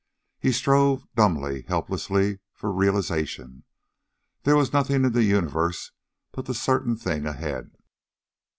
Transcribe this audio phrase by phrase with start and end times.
[0.39, 3.65] He strove dumbly, helplessly, for realization
[4.41, 5.91] there was nothing in the universe
[6.31, 7.69] but the certain thing ahead.